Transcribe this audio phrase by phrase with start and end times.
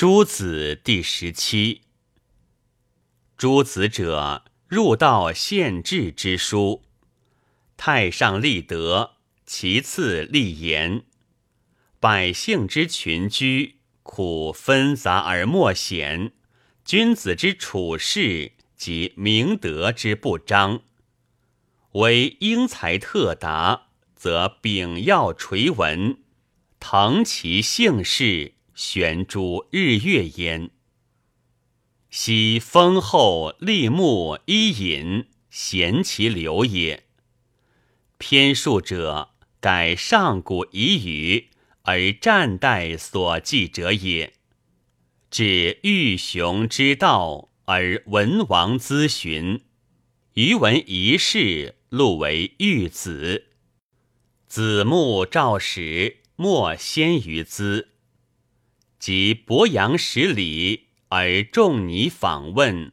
[0.00, 1.82] 诸子第十七。
[3.36, 6.84] 诸子者，入道宪制之书。
[7.76, 11.04] 太上立德，其次立言。
[11.98, 16.30] 百姓之群居，苦纷杂而莫显；
[16.82, 20.80] 君子之处事，及明德之不彰。
[21.92, 26.22] 为英才特达，则秉要垂文，
[26.78, 28.54] 腾其姓氏。
[28.82, 30.70] 悬诸日月焉，
[32.08, 37.04] 昔丰厚立木伊尹，贤其流也。
[38.16, 41.50] 偏数者，改上古遗语
[41.82, 44.32] 而战代所记者也。
[45.30, 49.60] 指欲雄之道而文王咨询，
[50.32, 53.48] 余闻一事，录为玉子。
[54.48, 57.88] 子木赵史，莫先于兹。
[59.00, 62.92] 即博阳十里而众尼访问，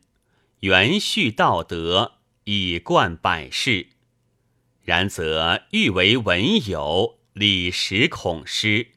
[0.61, 2.13] 原序道德
[2.45, 3.87] 以贯百世。
[4.83, 8.87] 然则欲为文友，礼实恐失，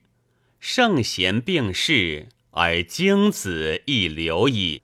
[0.61, 4.83] 圣贤并世而经子亦流矣。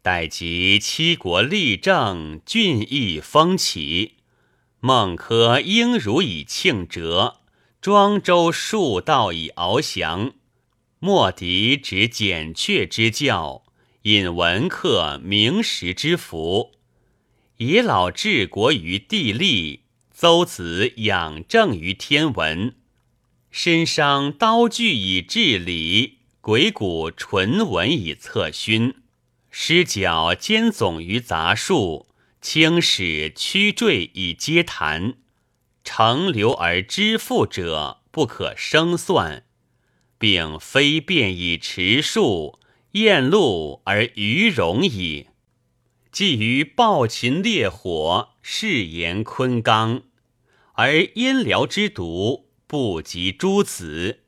[0.00, 4.14] 待及七国立政，郡邑风起，
[4.78, 7.40] 孟轲应如以庆折，
[7.80, 10.34] 庄周数道以翱翔。
[11.00, 13.62] 莫敌执简阙之教，
[14.02, 16.72] 引文客明时之福；
[17.58, 22.74] 以老治国于地利，邹子养正于天文。
[23.52, 28.96] 身伤刀具以治理，鬼谷纯文以策勋。
[29.50, 32.08] 失角兼总于杂术，
[32.40, 35.14] 轻使曲坠以接谈。
[35.84, 39.44] 成流而知富者，不可生算。
[40.18, 42.58] 并非变以持数，
[42.92, 45.28] 厌禄而愚容矣。
[46.10, 50.02] 既于暴秦烈火，誓言昆冈，
[50.72, 54.20] 而燕辽之毒不及诸子。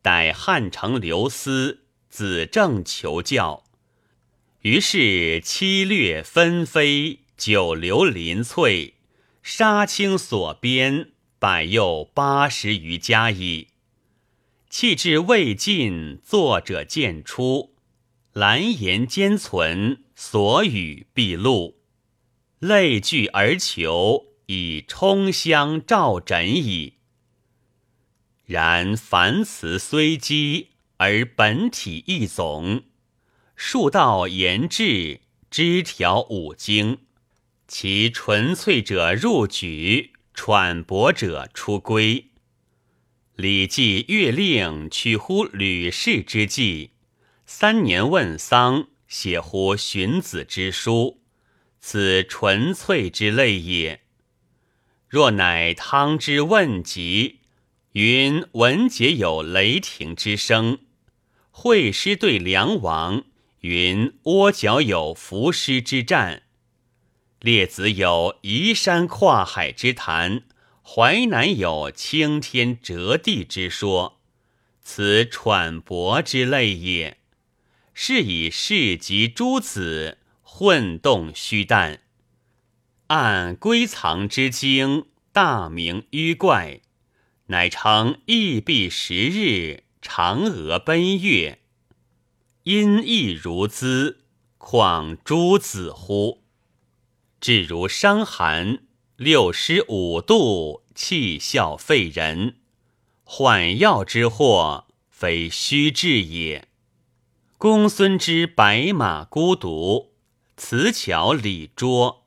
[0.00, 3.64] 待汉成刘思，子正求教，
[4.60, 8.94] 于是七略纷飞，九流林翠，
[9.42, 13.68] 杀青所编，百又八十余家矣。
[14.72, 17.74] 气质未尽，作者渐出；
[18.32, 21.76] 蓝颜兼存，所语必露。
[22.58, 26.94] 类聚而求，以充香照枕矣。
[28.46, 32.84] 然凡词虽积，而本体亦总。
[33.54, 37.00] 数道言志，枝条五经。
[37.68, 42.31] 其纯粹者入举，喘薄者出归。
[43.34, 46.90] 礼记乐令取乎吕氏之计，
[47.46, 51.22] 三年问丧写乎荀子之书，
[51.80, 54.02] 此纯粹之类也。
[55.08, 57.40] 若乃汤之问疾，
[57.92, 60.80] 云文节有雷霆之声；
[61.50, 63.24] 会师对梁王，
[63.60, 66.42] 云窝角有伏尸之战；
[67.40, 70.42] 列子有移山跨海之谈。
[70.84, 74.20] 淮南有青天折地之说，
[74.82, 77.18] 此喘薄之类也。
[77.94, 82.00] 是以世及诸子混动虚诞，
[83.08, 86.80] 按归藏之经，大名迂怪，
[87.46, 91.60] 乃称异必十日，嫦娥奔月，
[92.64, 94.24] 音亦如兹，
[94.58, 96.42] 况诸子乎？
[97.40, 98.80] 至如伤寒。
[99.16, 102.56] 六师五度，气笑废人，
[103.22, 106.66] 缓药之祸，非虚治也。
[107.58, 110.14] 公孙之白马孤独，
[110.56, 112.24] 辞巧李拙，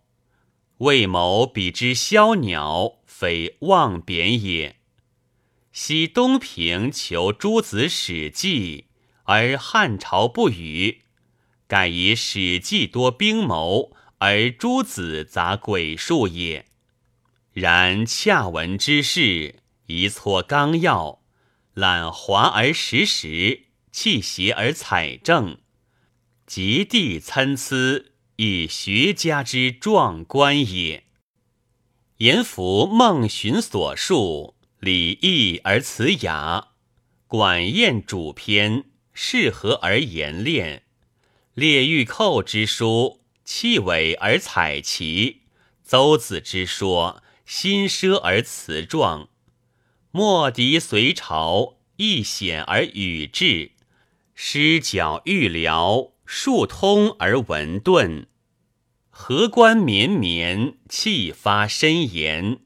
[0.77, 4.77] 为谋比之枭鸟，非妄贬也。
[5.71, 8.85] 昔东平求诸子史记，
[9.23, 11.01] 而汉朝不语，
[11.67, 16.67] 盖以史记多兵谋，而诸子杂诡术也。
[17.55, 21.21] 然洽文之事，一撮纲要，
[21.73, 25.59] 览华而实实，气邪而采正，
[26.45, 31.05] 极地参差，以学家之壮观也。
[32.17, 36.71] 言符孟荀所述，礼义而辞雅，
[37.25, 40.83] 管晏主篇，适合而言练，
[41.53, 45.43] 列御寇之书，气伟而采奇，
[45.85, 47.21] 邹子之说。
[47.45, 49.29] 心奢而辞壮，
[50.09, 53.73] 莫敌隋朝；易险而语志，
[54.33, 58.25] 诗角欲寥，数通而文顿。
[59.11, 62.61] 荷官绵绵，气发深严；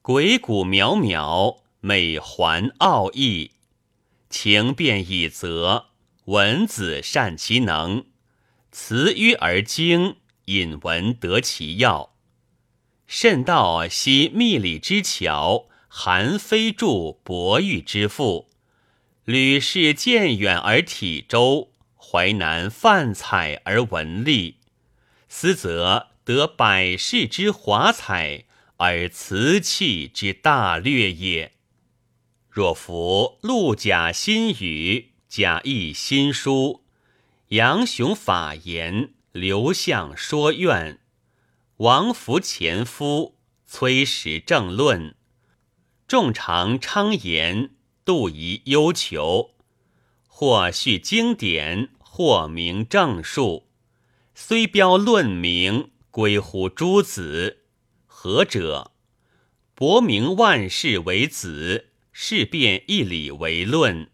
[0.00, 3.50] 鬼谷渺渺，美环奥义。
[4.30, 5.86] 情变以则，
[6.26, 8.04] 文子善其能；
[8.70, 12.14] 辞迂而精，引文得其要。
[13.12, 18.48] 甚道惜密礼之巧，韩非著博玉之赋。
[19.24, 24.58] 吕氏渐远而体周，淮南泛彩而文丽。
[25.28, 28.44] 斯则得百世之华彩，
[28.76, 31.50] 而瓷器之大略也。
[32.48, 36.84] 若夫陆贾新语，贾谊新书，
[37.48, 41.00] 杨雄法言，刘向说愿，
[41.80, 45.14] 王弗前夫，崔实正论，
[46.06, 47.70] 众常昌言，
[48.04, 49.52] 杜疑忧求，
[50.26, 53.70] 或叙经典，或明正数。
[54.34, 57.60] 虽标论名，归乎诸子。
[58.04, 58.92] 何者？
[59.74, 64.10] 博明万世为子，事变一理为论。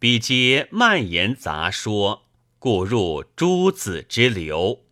[0.00, 2.26] 彼皆漫言杂说，
[2.58, 4.86] 故入诸子之流。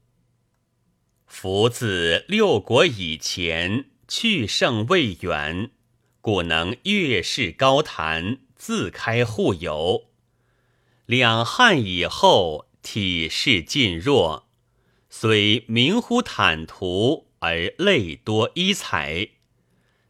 [1.28, 5.70] 夫自六国以前，去圣未远，
[6.20, 10.08] 故能越世高谈，自开互有。
[11.04, 14.48] 两汉以后，体势尽弱。
[15.10, 19.28] 虽名乎坦途，而类多衣彩，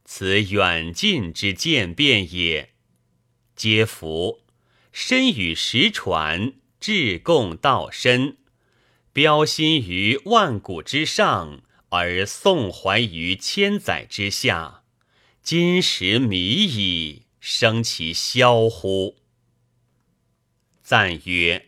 [0.05, 2.70] 此远近之渐变也。
[3.55, 4.44] 皆夫
[4.93, 8.38] 身与实传，志共道深，
[9.12, 14.84] 标心于万古之上，而颂怀于千载之下。
[15.43, 19.16] 今时迷矣，生其萧乎？
[20.82, 21.66] 赞曰。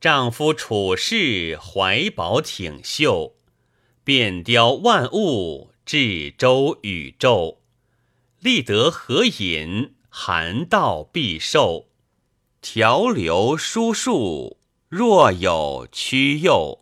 [0.00, 3.36] 丈夫处世怀宝挺秀，
[4.02, 7.60] 遍雕万物，至周宇宙，
[8.40, 11.86] 立德合隐，含道必受，
[12.60, 14.58] 调流疏数，
[14.92, 16.81] 若有屈右。